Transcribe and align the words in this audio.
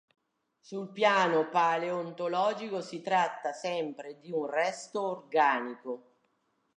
Sul 0.59 0.89
piano 0.89 1.47
paleontologico 1.49 2.81
si 2.81 3.03
tratta 3.03 3.53
sempre 3.53 4.19
di 4.19 4.31
un 4.31 4.47
resto 4.47 5.05
organico. 5.07 6.13